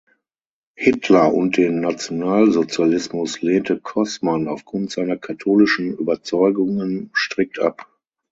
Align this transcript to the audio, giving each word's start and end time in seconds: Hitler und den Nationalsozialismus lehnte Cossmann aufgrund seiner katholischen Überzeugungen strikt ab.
Hitler 0.75 1.31
und 1.31 1.57
den 1.57 1.79
Nationalsozialismus 1.81 3.39
lehnte 3.43 3.79
Cossmann 3.79 4.47
aufgrund 4.47 4.89
seiner 4.89 5.15
katholischen 5.17 5.95
Überzeugungen 5.95 7.11
strikt 7.13 7.59
ab. 7.59 7.85